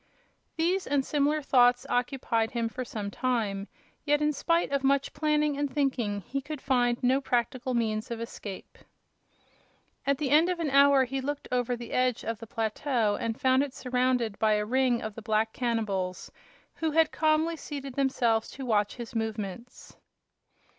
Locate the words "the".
10.17-10.31, 11.75-11.91, 12.39-12.47, 15.13-15.21